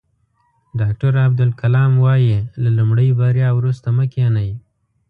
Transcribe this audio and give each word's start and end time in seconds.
ډاکټر 0.79 1.11
عبدالکلام 1.27 1.91
وایي 2.05 2.35
له 2.63 2.69
لومړۍ 2.77 3.09
بریا 3.19 3.49
وروسته 3.53 3.87
مه 3.97 4.05
کینئ. 4.13 4.49